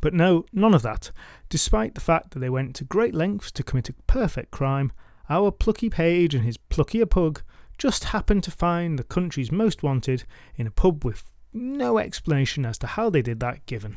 But 0.00 0.14
no, 0.14 0.44
none 0.52 0.74
of 0.74 0.82
that. 0.82 1.10
Despite 1.48 1.94
the 1.94 2.00
fact 2.00 2.30
that 2.30 2.38
they 2.38 2.50
went 2.50 2.74
to 2.76 2.84
great 2.84 3.14
lengths 3.14 3.50
to 3.52 3.62
commit 3.62 3.88
a 3.88 3.94
perfect 4.06 4.50
crime, 4.50 4.92
our 5.28 5.50
plucky 5.50 5.90
page 5.90 6.34
and 6.34 6.44
his 6.44 6.56
pluckier 6.56 7.08
pug 7.08 7.42
just 7.80 8.04
happened 8.04 8.42
to 8.42 8.50
find 8.50 8.98
the 8.98 9.02
country's 9.02 9.50
most 9.50 9.82
wanted 9.82 10.24
in 10.54 10.66
a 10.66 10.70
pub 10.70 11.02
with 11.02 11.24
no 11.50 11.96
explanation 11.96 12.66
as 12.66 12.76
to 12.76 12.86
how 12.86 13.08
they 13.08 13.22
did 13.22 13.40
that 13.40 13.64
given. 13.64 13.96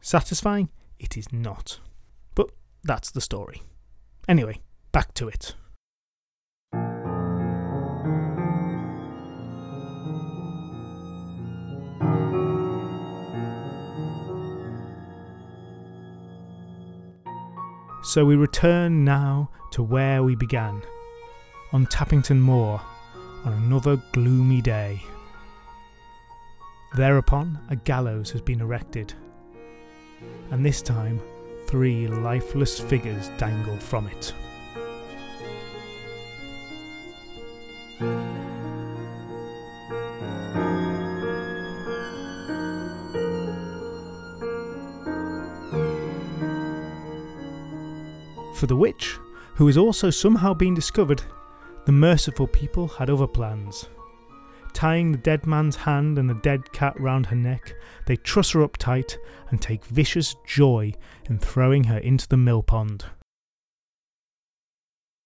Satisfying? 0.00 0.70
It 0.98 1.14
is 1.14 1.30
not. 1.30 1.80
But 2.34 2.50
that's 2.82 3.10
the 3.10 3.20
story. 3.20 3.60
Anyway, 4.26 4.60
back 4.90 5.12
to 5.14 5.28
it. 5.28 5.54
So 18.02 18.24
we 18.24 18.36
return 18.36 19.04
now 19.04 19.50
to 19.72 19.82
where 19.82 20.22
we 20.22 20.36
began, 20.36 20.80
on 21.72 21.84
Tappington 21.86 22.38
Moor 22.38 22.80
on 23.44 23.52
another 23.52 23.96
gloomy 24.12 24.62
day. 24.62 25.02
Thereupon, 26.96 27.58
a 27.70 27.76
gallows 27.76 28.30
has 28.30 28.40
been 28.40 28.60
erected, 28.60 29.12
and 30.50 30.64
this 30.64 30.80
time, 30.80 31.20
three 31.66 32.06
lifeless 32.06 32.78
figures 32.78 33.30
dangle 33.36 33.76
from 33.76 34.06
it. 34.06 34.32
For 48.54 48.66
the 48.68 48.76
witch, 48.76 49.18
who 49.56 49.66
has 49.66 49.76
also 49.76 50.10
somehow 50.10 50.54
been 50.54 50.74
discovered, 50.74 51.22
the 51.86 51.92
merciful 51.92 52.46
people 52.46 52.88
had 52.88 53.10
other 53.10 53.26
plans. 53.26 53.88
Tying 54.72 55.12
the 55.12 55.18
dead 55.18 55.46
man's 55.46 55.76
hand 55.76 56.18
and 56.18 56.28
the 56.28 56.34
dead 56.34 56.72
cat 56.72 56.98
round 56.98 57.26
her 57.26 57.36
neck, 57.36 57.74
they 58.06 58.16
truss 58.16 58.50
her 58.52 58.62
up 58.62 58.76
tight 58.76 59.16
and 59.50 59.60
take 59.60 59.84
vicious 59.84 60.34
joy 60.46 60.92
in 61.28 61.38
throwing 61.38 61.84
her 61.84 61.98
into 61.98 62.26
the 62.26 62.36
mill 62.36 62.62
pond. 62.62 63.04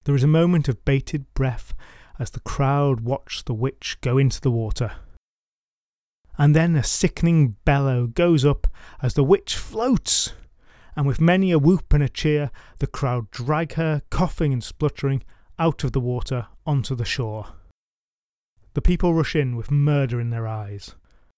There 0.04 0.14
is 0.14 0.22
a 0.22 0.28
moment 0.28 0.68
of 0.68 0.84
bated 0.84 1.32
breath 1.34 1.74
as 2.18 2.30
the 2.30 2.40
crowd 2.40 3.00
watch 3.00 3.44
the 3.44 3.54
witch 3.54 3.98
go 4.00 4.18
into 4.18 4.40
the 4.40 4.50
water. 4.50 4.92
And 6.36 6.54
then 6.54 6.76
a 6.76 6.82
sickening 6.82 7.56
bellow 7.64 8.06
goes 8.06 8.44
up 8.44 8.66
as 9.02 9.14
the 9.14 9.24
witch 9.24 9.56
floats, 9.56 10.32
and 10.94 11.06
with 11.06 11.20
many 11.20 11.52
a 11.52 11.58
whoop 11.58 11.92
and 11.92 12.02
a 12.02 12.08
cheer, 12.08 12.50
the 12.78 12.86
crowd 12.86 13.30
drag 13.30 13.74
her, 13.74 14.02
coughing 14.10 14.52
and 14.52 14.62
spluttering, 14.62 15.22
out 15.58 15.84
of 15.84 15.92
the 15.92 16.00
water 16.00 16.46
onto 16.66 16.94
the 16.94 17.04
shore. 17.04 17.48
The 18.74 18.82
people 18.82 19.14
rush 19.14 19.34
in 19.34 19.56
with 19.56 19.70
murder 19.70 20.20
in 20.20 20.30
their 20.30 20.46
eyes, 20.46 20.94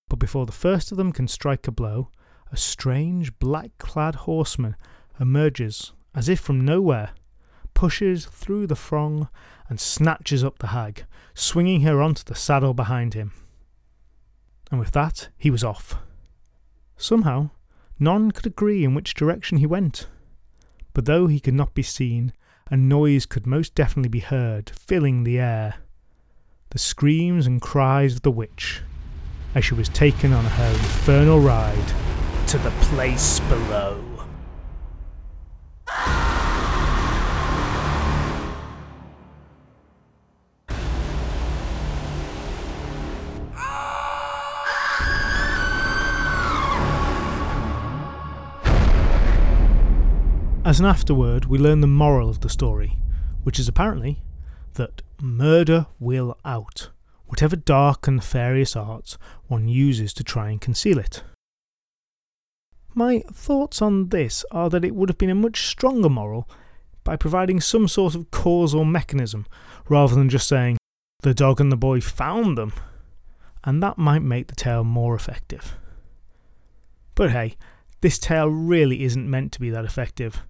but 0.08 0.18
before 0.18 0.46
the 0.46 0.52
first 0.52 0.90
of 0.90 0.98
them 0.98 1.12
can 1.12 1.28
strike 1.28 1.66
a 1.66 1.72
blow, 1.72 2.10
a 2.52 2.56
strange 2.56 3.38
black 3.38 3.70
clad 3.78 4.14
horseman 4.16 4.76
emerges 5.18 5.92
as 6.14 6.28
if 6.28 6.40
from 6.40 6.64
nowhere, 6.64 7.10
pushes 7.74 8.26
through 8.26 8.66
the 8.66 8.76
throng, 8.76 9.28
and 9.68 9.80
snatches 9.80 10.42
up 10.42 10.58
the 10.58 10.68
hag, 10.68 11.04
swinging 11.34 11.82
her 11.82 12.02
onto 12.02 12.24
the 12.24 12.34
saddle 12.34 12.74
behind 12.74 13.14
him. 13.14 13.32
And 14.70 14.80
with 14.80 14.90
that, 14.92 15.28
he 15.38 15.50
was 15.50 15.64
off. 15.64 15.96
Somehow, 16.96 17.50
none 17.98 18.32
could 18.32 18.46
agree 18.46 18.84
in 18.84 18.94
which 18.94 19.14
direction 19.14 19.58
he 19.58 19.66
went. 19.66 20.08
But 20.92 21.04
though 21.04 21.28
he 21.28 21.40
could 21.40 21.54
not 21.54 21.74
be 21.74 21.82
seen, 21.82 22.32
a 22.70 22.76
noise 22.76 23.26
could 23.26 23.46
most 23.46 23.74
definitely 23.74 24.08
be 24.08 24.20
heard, 24.20 24.70
filling 24.70 25.24
the 25.24 25.40
air. 25.40 25.74
The 26.70 26.78
screams 26.78 27.46
and 27.46 27.60
cries 27.60 28.14
of 28.14 28.22
the 28.22 28.30
witch, 28.30 28.82
as 29.56 29.64
she 29.64 29.74
was 29.74 29.88
taken 29.88 30.32
on 30.32 30.44
her 30.44 30.70
infernal 30.70 31.40
ride 31.40 31.92
to 32.46 32.58
the 32.58 32.70
place 32.70 33.40
below. 33.40 34.04
As 50.70 50.78
an 50.78 50.86
afterword, 50.86 51.46
we 51.46 51.58
learn 51.58 51.80
the 51.80 51.88
moral 51.88 52.28
of 52.28 52.42
the 52.42 52.48
story, 52.48 52.96
which 53.42 53.58
is 53.58 53.66
apparently 53.66 54.22
that 54.74 55.02
murder 55.20 55.88
will 55.98 56.38
out, 56.44 56.90
whatever 57.26 57.56
dark 57.56 58.06
and 58.06 58.18
nefarious 58.18 58.76
arts 58.76 59.18
one 59.48 59.66
uses 59.66 60.14
to 60.14 60.22
try 60.22 60.48
and 60.48 60.60
conceal 60.60 61.00
it. 61.00 61.24
My 62.94 63.24
thoughts 63.32 63.82
on 63.82 64.10
this 64.10 64.44
are 64.52 64.70
that 64.70 64.84
it 64.84 64.94
would 64.94 65.08
have 65.08 65.18
been 65.18 65.28
a 65.28 65.34
much 65.34 65.66
stronger 65.66 66.08
moral 66.08 66.48
by 67.02 67.16
providing 67.16 67.60
some 67.60 67.88
sort 67.88 68.14
of 68.14 68.30
cause 68.30 68.72
or 68.72 68.86
mechanism, 68.86 69.46
rather 69.88 70.14
than 70.14 70.28
just 70.28 70.46
saying, 70.46 70.78
the 71.22 71.34
dog 71.34 71.60
and 71.60 71.72
the 71.72 71.76
boy 71.76 72.00
found 72.00 72.56
them, 72.56 72.72
and 73.64 73.82
that 73.82 73.98
might 73.98 74.22
make 74.22 74.46
the 74.46 74.54
tale 74.54 74.84
more 74.84 75.16
effective. 75.16 75.76
But 77.16 77.32
hey, 77.32 77.56
this 78.02 78.20
tale 78.20 78.46
really 78.46 79.02
isn't 79.02 79.28
meant 79.28 79.50
to 79.50 79.60
be 79.60 79.70
that 79.70 79.84
effective. 79.84 80.44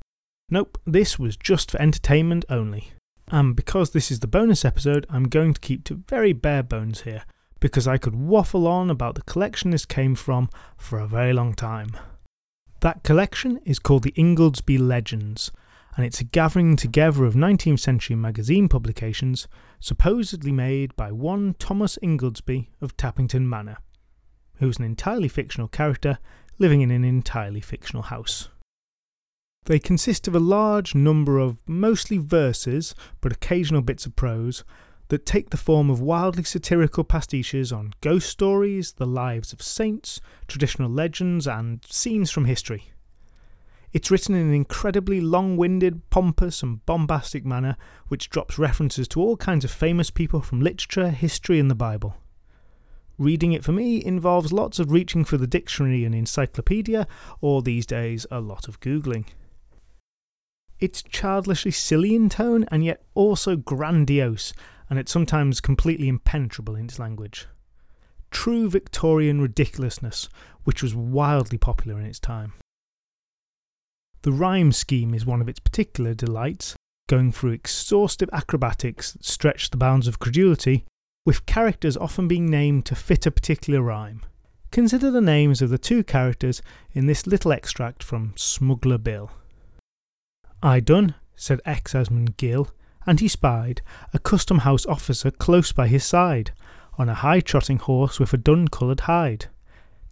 Nope, 0.53 0.79
this 0.85 1.17
was 1.17 1.37
just 1.37 1.71
for 1.71 1.81
entertainment 1.81 2.45
only. 2.51 2.93
And 3.29 3.55
because 3.55 3.91
this 3.91 4.11
is 4.11 4.19
the 4.19 4.27
bonus 4.27 4.65
episode, 4.65 5.07
I'm 5.09 5.29
going 5.29 5.55
to 5.55 5.61
keep 5.61 5.85
to 5.85 6.03
very 6.09 6.33
bare 6.33 6.65
bones 6.65 7.03
here, 7.03 7.23
because 7.61 7.87
I 7.87 7.99
could 7.99 8.17
waffle 8.17 8.67
on 8.67 8.91
about 8.91 9.15
the 9.15 9.23
collection 9.23 9.71
this 9.71 9.87
came 9.87 10.17
from 10.17 10.51
for 10.77 10.99
a 10.99 11.07
very 11.07 11.33
long 11.33 11.55
time. 11.55 11.97
That 12.81 13.05
collection 13.05 13.61
is 13.65 13.79
called 13.79 14.03
the 14.03 14.13
Ingoldsby 14.13 14.79
Legends, 14.81 15.53
and 15.97 16.05
it's 16.05 16.21
a 16.21 16.25
gathering 16.25 16.75
together 16.75 17.25
of 17.25 17.35
19th 17.35 17.79
century 17.79 18.17
magazine 18.17 18.69
publications 18.69 19.47
supposedly 19.79 20.51
made 20.51 20.97
by 20.97 21.13
one 21.13 21.55
Thomas 21.61 21.97
Ingoldsby 22.03 22.69
of 22.81 22.97
Tappington 22.97 23.43
Manor, 23.43 23.77
who's 24.57 24.79
an 24.79 24.85
entirely 24.85 25.29
fictional 25.29 25.69
character 25.69 26.19
living 26.59 26.81
in 26.81 26.91
an 26.91 27.05
entirely 27.05 27.61
fictional 27.61 28.05
house. 28.05 28.49
They 29.65 29.79
consist 29.79 30.27
of 30.27 30.35
a 30.35 30.41
large 30.41 30.95
number 30.95 31.39
of 31.39 31.61
mostly 31.69 32.19
verses, 32.19 32.95
but 33.21 33.33
occasional 33.33 33.83
bits 33.83 34.07
of 34.07 34.17
prose, 34.17 34.65
that 35.09 35.27
take 35.27 35.51
the 35.51 35.57
form 35.57 35.91
of 35.91 36.01
wildly 36.01 36.45
satirical 36.45 37.05
pastiches 37.05 37.73
on 37.73 37.93
ghost 38.01 38.29
stories, 38.29 38.93
the 38.93 39.07
lives 39.07 39.53
of 39.53 39.61
saints, 39.61 40.21
traditional 40.49 40.89
legends, 40.89 41.47
and 41.47 41.85
scenes 41.89 42.31
from 42.31 42.47
history. 42.47 42.93
It's 43.93 44.11
written 44.11 44.35
in 44.35 44.47
an 44.47 44.55
incredibly 44.55 45.21
long 45.21 45.57
winded, 45.57 46.09
pompous, 46.11 46.63
and 46.63 46.85
bombastic 46.87 47.45
manner, 47.45 47.77
which 48.09 48.31
drops 48.31 48.59
references 48.59 49.09
to 49.09 49.21
all 49.21 49.37
kinds 49.37 49.65
of 49.65 49.71
famous 49.71 50.11
people 50.11 50.41
from 50.41 50.61
literature, 50.61 51.11
history, 51.11 51.59
and 51.59 51.71
the 51.71 51.75
Bible. 51.75 52.17
Reading 53.19 53.53
it 53.53 53.65
for 53.65 53.73
me 53.73 54.03
involves 54.03 54.53
lots 54.53 54.79
of 54.79 54.93
reaching 54.93 55.25
for 55.25 55.37
the 55.37 55.47
dictionary 55.47 56.05
and 56.05 56.15
encyclopedia, 56.15 57.07
or 57.41 57.63
these 57.63 57.85
days, 57.85 58.27
a 58.31 58.41
lot 58.41 58.67
of 58.69 58.81
Googling. 58.81 59.27
It's 60.81 61.03
childishly 61.03 61.71
silly 61.71 62.15
in 62.15 62.31
tone 62.31 62.65
and 62.71 62.83
yet 62.83 63.03
also 63.15 63.55
grandiose, 63.57 64.55
and 64.89 64.99
it's 64.99 65.13
sometimes 65.13 65.61
completely 65.61 66.09
impenetrable 66.09 66.75
in 66.75 66.87
its 66.87 66.99
language. 66.99 67.47
True 68.31 68.71
Victorian 68.71 69.41
ridiculousness, 69.41 70.29
which 70.65 70.83
was 70.83 70.95
wildly 70.95 71.59
popular 71.59 71.99
in 72.01 72.07
its 72.07 72.19
time. 72.19 72.55
The 74.23 74.33
rhyme 74.33 74.73
scheme 74.73 75.15
is 75.15 75.27
one 75.27 75.41
of 75.41 75.49
its 75.49 75.61
particular 75.61 76.15
delights, 76.15 76.77
going 77.09 77.33
through 77.33 77.53
exhaustive 77.53 78.31
acrobatics 78.33 79.13
that 79.13 79.25
stretch 79.25 79.71
the 79.71 79.77
bounds 79.77 80.07
of 80.07 80.19
credulity, 80.19 80.85
with 81.27 81.47
characters 81.47 81.97
often 81.97 82.29
being 82.29 82.47
named 82.47 82.87
to 82.87 82.95
fit 82.95 83.27
a 83.27 83.31
particular 83.31 83.83
rhyme. 83.83 84.23
Consider 84.71 85.11
the 85.11 85.21
names 85.21 85.61
of 85.61 85.69
the 85.69 85.79
two 85.79 86.05
characters 86.05 86.63
in 86.93 87.07
this 87.07 87.27
little 87.27 87.53
extract 87.53 88.03
from 88.03 88.33
Smuggler 88.37 88.99
Bill. 88.99 89.31
I 90.63 90.81
done, 90.81 91.15
said 91.37 91.61
ex 91.65 91.81
exciseman 91.81 92.35
Gill, 92.37 92.69
and 93.07 93.21
he 93.21 93.29
spied 93.29 93.81
a 94.13 94.19
custom 94.19 94.59
house 94.59 94.85
officer 94.87 95.31
close 95.31 95.73
by 95.73 95.89
his 95.89 96.05
side, 96.05 96.53
on 96.99 97.09
a 97.09 97.15
high 97.15 97.41
trotting 97.41 97.79
horse 97.79 98.21
with 98.21 98.35
a 98.35 98.37
dun 98.37 98.69
coloured 98.69 99.01
hide. 99.01 99.47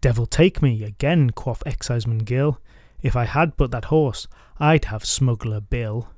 Devil 0.00 0.26
take 0.26 0.62
me, 0.62 0.84
again, 0.84 1.30
quoth 1.30 1.62
exciseman 1.66 2.18
Gill, 2.18 2.60
if 3.02 3.14
I 3.14 3.24
had 3.24 3.56
but 3.56 3.70
that 3.72 3.86
horse, 3.86 4.26
I'd 4.58 4.86
have 4.86 5.04
Smuggler 5.04 5.60
Bill. 5.60 6.08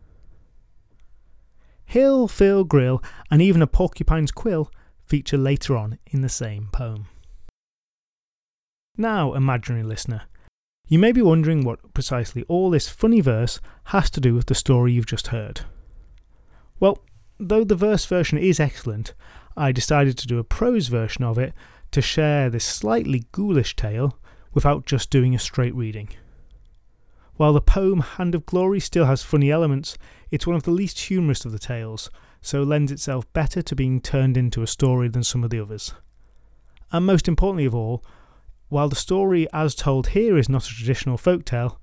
Hill, 1.84 2.28
Phil, 2.28 2.62
Grill, 2.62 3.02
and 3.30 3.42
even 3.42 3.62
a 3.62 3.66
porcupine's 3.66 4.30
quill 4.30 4.70
feature 5.06 5.36
later 5.36 5.76
on 5.76 5.98
in 6.06 6.20
the 6.20 6.28
same 6.28 6.68
poem. 6.72 7.06
Now, 8.96 9.34
imaginary 9.34 9.82
listener, 9.82 10.22
you 10.90 10.98
may 10.98 11.12
be 11.12 11.22
wondering 11.22 11.62
what 11.62 11.94
precisely 11.94 12.42
all 12.48 12.68
this 12.68 12.88
funny 12.88 13.20
verse 13.20 13.60
has 13.84 14.10
to 14.10 14.20
do 14.20 14.34
with 14.34 14.46
the 14.46 14.56
story 14.56 14.92
you've 14.92 15.06
just 15.06 15.28
heard. 15.28 15.60
Well, 16.80 16.98
though 17.38 17.62
the 17.62 17.76
verse 17.76 18.04
version 18.04 18.38
is 18.38 18.58
excellent, 18.58 19.14
I 19.56 19.70
decided 19.70 20.18
to 20.18 20.26
do 20.26 20.40
a 20.40 20.44
prose 20.44 20.88
version 20.88 21.22
of 21.22 21.38
it 21.38 21.54
to 21.92 22.02
share 22.02 22.50
this 22.50 22.64
slightly 22.64 23.22
ghoulish 23.30 23.76
tale 23.76 24.18
without 24.52 24.84
just 24.84 25.10
doing 25.10 25.32
a 25.32 25.38
straight 25.38 25.76
reading. 25.76 26.08
While 27.36 27.52
the 27.52 27.60
poem 27.60 28.00
Hand 28.00 28.34
of 28.34 28.44
Glory 28.44 28.80
still 28.80 29.06
has 29.06 29.22
funny 29.22 29.48
elements, 29.48 29.96
it's 30.32 30.46
one 30.46 30.56
of 30.56 30.64
the 30.64 30.72
least 30.72 30.98
humorous 30.98 31.44
of 31.44 31.52
the 31.52 31.60
tales, 31.60 32.10
so 32.42 32.64
lends 32.64 32.90
itself 32.90 33.32
better 33.32 33.62
to 33.62 33.76
being 33.76 34.00
turned 34.00 34.36
into 34.36 34.60
a 34.60 34.66
story 34.66 35.06
than 35.06 35.22
some 35.22 35.44
of 35.44 35.50
the 35.50 35.60
others. 35.60 35.94
And 36.90 37.06
most 37.06 37.28
importantly 37.28 37.64
of 37.64 37.76
all, 37.76 38.04
while 38.70 38.88
the 38.88 38.96
story 38.96 39.46
as 39.52 39.74
told 39.74 40.08
here 40.08 40.38
is 40.38 40.48
not 40.48 40.64
a 40.64 40.74
traditional 40.74 41.18
folk 41.18 41.44
tale, 41.44 41.80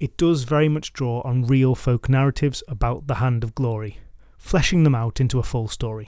it 0.00 0.16
does 0.16 0.42
very 0.44 0.68
much 0.68 0.92
draw 0.92 1.20
on 1.20 1.46
real 1.46 1.74
folk 1.74 2.08
narratives 2.08 2.62
about 2.66 3.06
the 3.06 3.16
Hand 3.16 3.44
of 3.44 3.54
Glory, 3.54 3.98
fleshing 4.38 4.82
them 4.82 4.94
out 4.94 5.20
into 5.20 5.38
a 5.38 5.44
full 5.44 5.68
story. 5.68 6.06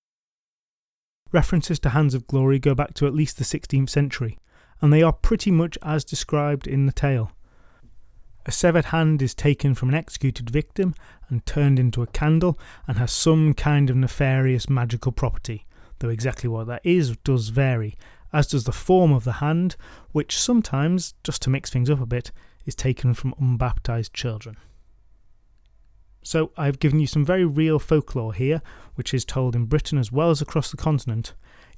References 1.30 1.78
to 1.80 1.90
Hands 1.90 2.14
of 2.14 2.26
Glory 2.26 2.58
go 2.58 2.74
back 2.74 2.94
to 2.94 3.06
at 3.06 3.14
least 3.14 3.36
the 3.36 3.44
16th 3.44 3.90
century, 3.90 4.38
and 4.80 4.92
they 4.92 5.02
are 5.02 5.12
pretty 5.12 5.50
much 5.50 5.76
as 5.82 6.04
described 6.04 6.66
in 6.66 6.86
the 6.86 6.92
tale. 6.92 7.30
A 8.46 8.52
severed 8.52 8.86
hand 8.86 9.20
is 9.20 9.34
taken 9.34 9.74
from 9.74 9.90
an 9.90 9.94
executed 9.94 10.48
victim 10.48 10.94
and 11.28 11.44
turned 11.44 11.78
into 11.78 12.02
a 12.02 12.06
candle 12.06 12.58
and 12.86 12.98
has 12.98 13.12
some 13.12 13.52
kind 13.52 13.90
of 13.90 13.96
nefarious 13.96 14.70
magical 14.70 15.12
property, 15.12 15.66
though 15.98 16.08
exactly 16.08 16.48
what 16.48 16.66
that 16.66 16.82
is 16.82 17.16
does 17.18 17.50
vary, 17.50 17.96
as 18.34 18.48
does 18.48 18.64
the 18.64 18.72
form 18.72 19.12
of 19.12 19.22
the 19.22 19.34
hand, 19.34 19.76
which 20.10 20.36
sometimes, 20.36 21.14
just 21.22 21.40
to 21.42 21.50
mix 21.50 21.70
things 21.70 21.88
up 21.88 22.00
a 22.00 22.06
bit, 22.06 22.32
is 22.66 22.74
taken 22.74 23.14
from 23.14 23.32
unbaptized 23.40 24.12
children. 24.12 24.56
So, 26.24 26.50
I've 26.56 26.80
given 26.80 26.98
you 26.98 27.06
some 27.06 27.24
very 27.24 27.44
real 27.44 27.78
folklore 27.78 28.34
here, 28.34 28.60
which 28.96 29.14
is 29.14 29.24
told 29.24 29.54
in 29.54 29.66
Britain 29.66 29.98
as 29.98 30.10
well 30.10 30.30
as 30.30 30.42
across 30.42 30.70
the 30.70 30.76
continent, 30.76 31.34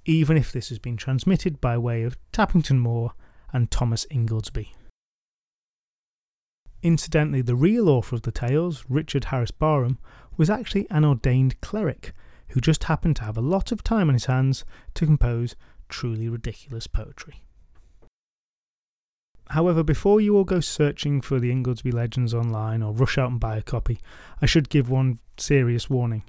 even 0.06 0.38
if 0.38 0.50
this 0.50 0.70
has 0.70 0.78
been 0.78 0.96
transmitted 0.96 1.60
by 1.60 1.76
way 1.76 2.04
of 2.04 2.16
Tappington 2.32 2.78
Moor 2.78 3.12
and 3.52 3.70
Thomas 3.70 4.06
Ingoldsby. 4.10 4.68
Incidentally, 6.82 7.42
the 7.42 7.56
real 7.56 7.88
author 7.90 8.14
of 8.14 8.22
the 8.22 8.32
tales, 8.32 8.84
Richard 8.88 9.24
Harris 9.24 9.50
Barham, 9.50 9.98
was 10.38 10.48
actually 10.48 10.86
an 10.90 11.04
ordained 11.04 11.60
cleric 11.60 12.14
who 12.50 12.60
just 12.60 12.84
happened 12.84 13.16
to 13.16 13.24
have 13.24 13.36
a 13.36 13.42
lot 13.42 13.72
of 13.72 13.82
time 13.82 14.08
on 14.08 14.14
his 14.14 14.26
hands 14.26 14.64
to 14.94 15.04
compose 15.04 15.56
truly 15.88 16.28
ridiculous 16.28 16.86
poetry. 16.86 17.42
However, 19.50 19.84
before 19.84 20.20
you 20.20 20.36
all 20.36 20.44
go 20.44 20.60
searching 20.60 21.20
for 21.20 21.38
the 21.38 21.52
Ingoldsby 21.52 21.92
Legends 21.92 22.34
online 22.34 22.82
or 22.82 22.92
rush 22.92 23.16
out 23.16 23.30
and 23.30 23.38
buy 23.38 23.56
a 23.56 23.62
copy, 23.62 24.00
I 24.42 24.46
should 24.46 24.68
give 24.68 24.90
one 24.90 25.20
serious 25.36 25.88
warning. 25.88 26.24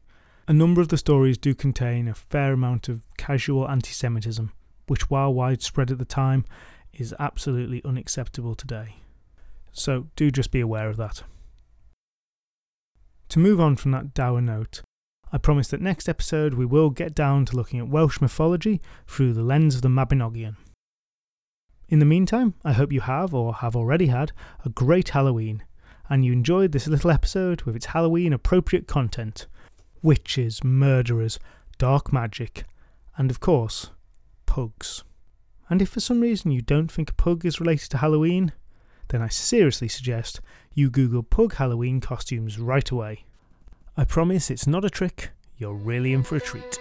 A 0.47 0.53
number 0.53 0.81
of 0.81 0.89
the 0.89 0.97
stories 0.97 1.37
do 1.37 1.55
contain 1.55 2.07
a 2.07 2.13
fair 2.13 2.53
amount 2.53 2.89
of 2.89 3.03
casual 3.17 3.67
anti 3.67 3.91
Semitism, 3.91 4.51
which, 4.85 5.09
while 5.09 5.33
widespread 5.33 5.89
at 5.89 5.97
the 5.97 6.05
time, 6.05 6.45
is 6.93 7.13
absolutely 7.19 7.83
unacceptable 7.83 8.53
today 8.53 8.97
so 9.77 10.07
do 10.15 10.31
just 10.31 10.51
be 10.51 10.59
aware 10.59 10.89
of 10.89 10.97
that. 10.97 11.23
To 13.29 13.39
move 13.39 13.59
on 13.59 13.75
from 13.75 13.91
that 13.91 14.13
dour 14.13 14.41
note, 14.41 14.81
I 15.31 15.37
promise 15.37 15.67
that 15.69 15.81
next 15.81 16.07
episode 16.07 16.53
we 16.53 16.65
will 16.65 16.89
get 16.89 17.13
down 17.13 17.43
to 17.45 17.55
looking 17.55 17.79
at 17.79 17.89
Welsh 17.89 18.21
mythology 18.21 18.81
through 19.07 19.33
the 19.33 19.43
lens 19.43 19.75
of 19.75 19.81
the 19.81 19.89
Mabinogion. 19.89 20.55
In 21.89 21.99
the 21.99 22.05
meantime, 22.05 22.53
I 22.63 22.71
hope 22.73 22.93
you 22.93 23.01
have, 23.01 23.33
or 23.33 23.55
have 23.55 23.75
already 23.75 24.07
had, 24.07 24.31
a 24.63 24.69
great 24.69 25.09
Halloween, 25.09 25.63
and 26.09 26.23
you 26.25 26.31
enjoyed 26.31 26.71
this 26.71 26.87
little 26.87 27.11
episode 27.11 27.63
with 27.63 27.75
its 27.75 27.87
Halloween 27.87 28.31
appropriate 28.31 28.87
content 28.87 29.47
witches, 30.01 30.63
murderers, 30.63 31.39
dark 31.77 32.13
magic, 32.13 32.63
and 33.17 33.29
of 33.29 33.41
course, 33.41 33.89
pugs. 34.45 35.03
And 35.69 35.81
if 35.81 35.89
for 35.89 35.99
some 35.99 36.21
reason 36.21 36.51
you 36.51 36.61
don't 36.61 36.89
think 36.91 37.09
a 37.09 37.13
pug 37.13 37.45
is 37.45 37.59
related 37.59 37.89
to 37.91 37.97
Halloween, 37.97 38.53
then 39.09 39.21
I 39.21 39.27
seriously 39.27 39.89
suggest 39.89 40.39
you 40.73 40.89
Google 40.89 41.23
Pug 41.23 41.55
Halloween 41.55 41.99
costumes 41.99 42.59
right 42.59 42.89
away. 42.89 43.25
I 43.99 44.05
promise 44.05 44.51
it's 44.51 44.67
not 44.67 44.85
a 44.85 44.91
trick, 44.91 45.31
you're 45.57 45.73
really 45.73 46.13
in 46.13 46.21
for 46.21 46.35
a 46.35 46.39
treat. 46.39 46.79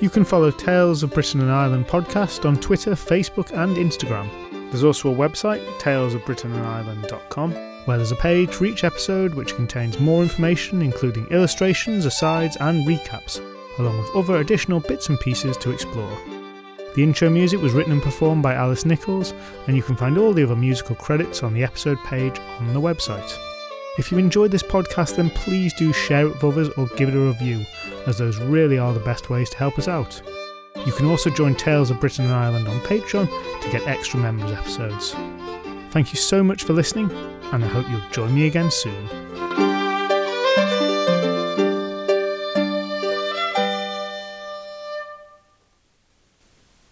You 0.00 0.08
can 0.08 0.24
follow 0.24 0.50
Tales 0.50 1.02
of 1.02 1.12
Britain 1.12 1.42
and 1.42 1.50
Ireland 1.50 1.86
podcast 1.86 2.46
on 2.48 2.56
Twitter, 2.56 2.92
Facebook, 2.92 3.52
and 3.52 3.76
Instagram. 3.76 4.30
There's 4.70 4.84
also 4.84 5.12
a 5.12 5.14
website, 5.14 5.62
talesofbritainandireland.com, 5.80 7.52
where 7.84 7.98
there's 7.98 8.12
a 8.12 8.16
page 8.16 8.54
for 8.54 8.64
each 8.64 8.84
episode 8.84 9.34
which 9.34 9.54
contains 9.54 10.00
more 10.00 10.22
information, 10.22 10.80
including 10.80 11.26
illustrations, 11.26 12.06
asides, 12.06 12.56
and 12.56 12.86
recaps, 12.86 13.38
along 13.78 13.98
with 13.98 14.16
other 14.16 14.36
additional 14.38 14.80
bits 14.80 15.10
and 15.10 15.20
pieces 15.20 15.58
to 15.58 15.72
explore. 15.72 16.18
The 16.96 17.02
intro 17.02 17.28
music 17.28 17.60
was 17.60 17.74
written 17.74 17.92
and 17.92 18.02
performed 18.02 18.42
by 18.42 18.54
Alice 18.54 18.86
Nichols, 18.86 19.34
and 19.66 19.76
you 19.76 19.82
can 19.82 19.96
find 19.96 20.16
all 20.16 20.32
the 20.32 20.42
other 20.42 20.56
musical 20.56 20.96
credits 20.96 21.42
on 21.42 21.52
the 21.52 21.62
episode 21.62 21.98
page 22.06 22.38
on 22.58 22.72
the 22.72 22.80
website. 22.80 23.38
If 23.98 24.10
you 24.10 24.16
enjoyed 24.16 24.50
this 24.50 24.62
podcast, 24.62 25.16
then 25.16 25.28
please 25.28 25.74
do 25.74 25.92
share 25.92 26.26
it 26.26 26.32
with 26.32 26.44
others 26.44 26.70
or 26.70 26.86
give 26.96 27.10
it 27.10 27.14
a 27.14 27.20
review, 27.20 27.66
as 28.06 28.16
those 28.16 28.38
really 28.38 28.78
are 28.78 28.94
the 28.94 29.00
best 29.00 29.28
ways 29.28 29.50
to 29.50 29.58
help 29.58 29.78
us 29.78 29.88
out. 29.88 30.22
You 30.86 30.92
can 30.92 31.04
also 31.04 31.28
join 31.28 31.54
Tales 31.54 31.90
of 31.90 32.00
Britain 32.00 32.24
and 32.24 32.34
Ireland 32.34 32.66
on 32.66 32.80
Patreon 32.80 33.28
to 33.60 33.70
get 33.70 33.86
extra 33.86 34.18
members 34.18 34.50
episodes. 34.52 35.14
Thank 35.90 36.14
you 36.14 36.18
so 36.18 36.42
much 36.42 36.64
for 36.64 36.72
listening, 36.72 37.10
and 37.52 37.62
I 37.62 37.68
hope 37.68 37.86
you'll 37.90 38.10
join 38.10 38.34
me 38.34 38.46
again 38.46 38.70
soon. 38.70 39.25